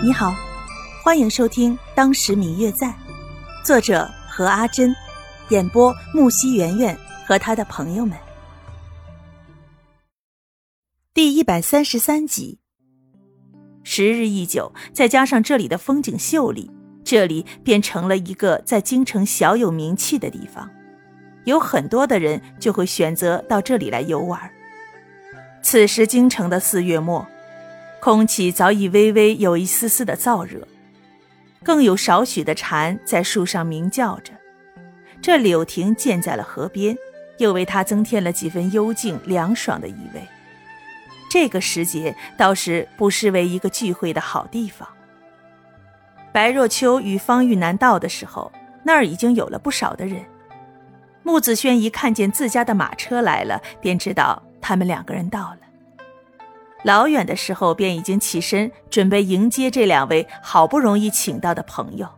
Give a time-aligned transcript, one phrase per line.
[0.00, 0.32] 你好，
[1.02, 2.86] 欢迎收听《当时明月在》，
[3.64, 4.94] 作者何阿珍，
[5.48, 8.16] 演播木西圆圆和他的朋友们。
[11.12, 12.60] 第一百三十三集。
[13.82, 16.70] 时日一久，再加上这里的风景秀丽，
[17.02, 20.70] 这里便成了一个在京城小有名气的地方，
[21.44, 24.48] 有很多的人就会选择到这里来游玩。
[25.60, 27.26] 此时京城的四月末。
[28.00, 30.66] 空气早已微微有一丝丝的燥热，
[31.62, 34.32] 更有少许的蝉在树上鸣叫着。
[35.20, 36.96] 这柳亭建在了河边，
[37.38, 40.22] 又为它增添了几分幽静凉爽的意味。
[41.28, 44.88] 这个时节倒是不失为一个聚会的好地方。
[46.32, 48.50] 白若秋与方玉楠到的时候，
[48.84, 50.24] 那儿已经有了不少的人。
[51.24, 55.58] 穆子轩一看见自家的马车来了，便知道他们两个人到了。
[56.84, 62.08] 老远的时候便已经起身准备迎接这两位好不容易请到的朋友。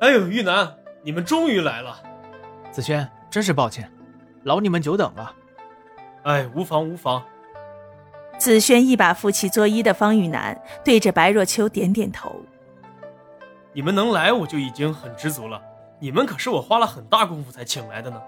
[0.00, 1.96] 哎呦，玉楠，你们终于来了！
[2.70, 3.90] 子轩，真是抱歉，
[4.42, 5.32] 劳你们久等了。
[6.24, 7.22] 哎，无妨无妨。
[8.38, 12.40] 子轩一把扶起作揖的方玉楠，对着白若秋点点头。
[13.72, 15.60] 你们能来，我就已经很知足了。
[16.00, 18.20] 你们可是我花了很大功夫才请来的呢。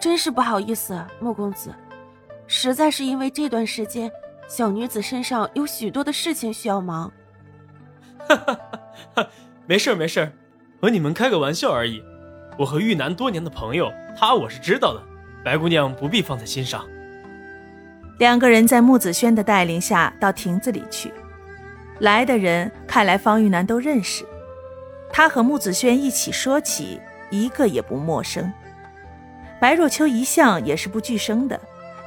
[0.00, 1.72] 真是不好意思，莫公子。
[2.48, 4.10] 实在是因为这段时间，
[4.48, 7.12] 小女子身上有许多的事情需要忙。
[8.26, 8.58] 哈哈
[9.14, 9.28] 哈，
[9.66, 10.32] 没事没事，
[10.80, 12.02] 和你们开个玩笑而已。
[12.58, 15.02] 我和玉楠多年的朋友，他我是知道的，
[15.44, 16.84] 白姑娘不必放在心上。
[18.18, 21.12] 两个人在穆子轩的带领下到亭子里去，
[22.00, 24.24] 来的人看来方玉楠都认识，
[25.12, 26.98] 他和穆子轩一起说起，
[27.30, 28.50] 一个也不陌生。
[29.60, 31.60] 白若秋一向也是不惧生的。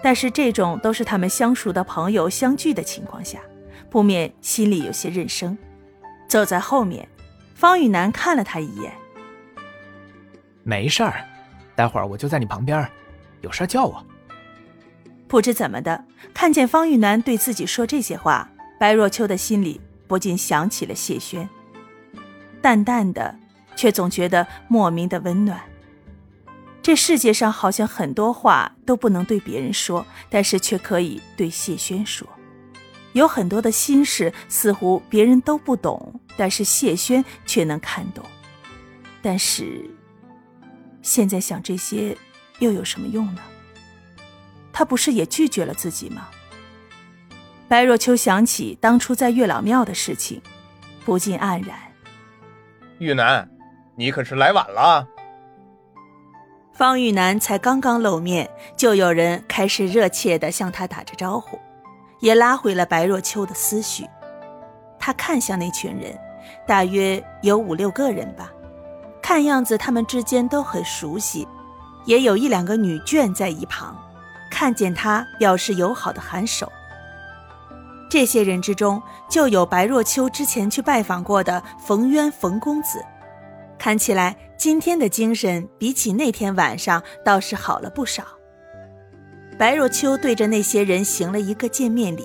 [0.04, 3.40] 但是这种都是他们相熟的朋友相聚的情况下，
[3.90, 5.58] 不免心里有些认生。
[6.28, 7.08] 走在后面，
[7.54, 8.92] 方玉楠看了他一眼。
[10.64, 11.26] 没事儿，
[11.76, 12.90] 待会儿我就在你旁边，
[13.42, 14.06] 有事叫我。
[15.28, 18.50] 不知怎么的，看见方玉楠对自己说这些话，
[18.80, 21.48] 白若秋的心里不禁想起了谢轩，
[22.62, 23.36] 淡淡的，
[23.76, 25.62] 却总觉得莫名的温暖。
[26.82, 32.28] 这世界上好像很多话都不能对别人说，但是却可以对谢轩说。
[33.14, 38.26] 有很多的心事，似乎别人都不懂，但是谢轩却能看懂。
[39.22, 39.88] 但是，
[41.02, 42.18] 现在想这些，
[42.60, 43.42] 又有什么用呢？
[44.74, 46.30] 他不是也拒绝了自己吗？
[47.68, 50.42] 白若秋想起当初在月老庙的事情，
[51.06, 51.78] 不禁黯然。
[52.98, 53.48] 玉楠，
[53.96, 55.08] 你可是来晚了。
[56.74, 61.60] 方玉楠才刚刚露面，就有人开始热切地向他打着招呼，
[62.22, 64.08] 也拉回了白若秋的思绪。
[64.98, 66.18] 他看向那群人，
[66.66, 68.52] 大约有五六个人吧，
[69.22, 71.48] 看样子他们之间都很熟悉，
[72.06, 73.96] 也有一两个女眷在一旁，
[74.50, 76.72] 看见他表示友好的颔首。
[78.10, 83.04] 这些人之中，就有白若秋之前去拜访过的冯渊冯公子。
[83.78, 88.24] 看起来今天的精神比起那天晚上倒是好了不少。
[89.58, 92.24] 白若秋对着那些人行了一个见面礼，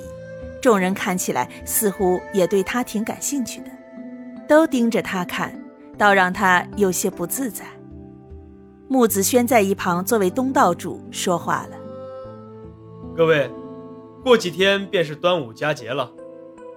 [0.60, 3.70] 众人看起来似乎也对他挺感兴趣的，
[4.46, 5.58] 都盯着他看，
[5.96, 7.64] 倒让他有些不自在。
[8.86, 11.76] 穆子轩在一旁作为东道主说话了
[13.16, 13.50] ：“各位，
[14.22, 16.12] 过几天便是端午佳节了，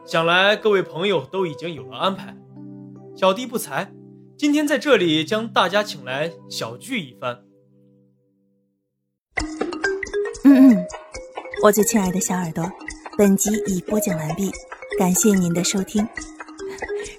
[0.05, 2.33] 想来各位朋友都已经有了安排，
[3.13, 3.91] 小弟不才。”
[4.39, 7.41] 今天在这里将大家请来小聚一番。
[10.45, 10.85] 嗯嗯，
[11.61, 12.71] 我最亲爱的小耳朵，
[13.17, 14.49] 本集已播讲完毕，
[14.97, 16.07] 感谢您的收听。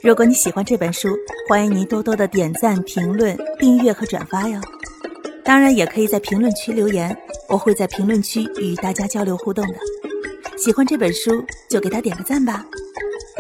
[0.03, 1.11] 如果你喜欢这本书，
[1.47, 4.59] 欢迎您多多的点赞、评论、订阅和转发哟。
[5.45, 7.15] 当然，也可以在评论区留言，
[7.51, 9.75] 我会在评论区与大家交流互动的。
[10.57, 12.65] 喜欢这本书就给他点个赞吧，